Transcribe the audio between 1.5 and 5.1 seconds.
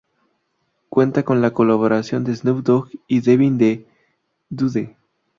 colaboración de Snoop Dogg y Devin the Dude.